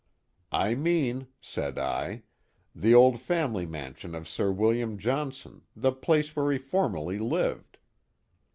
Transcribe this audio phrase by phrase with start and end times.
[0.21, 0.35] *'"
[0.67, 2.23] I mean,'' said I,"
[2.75, 7.77] the old family mansion of Sir William Johnson, the place where he formerly lived."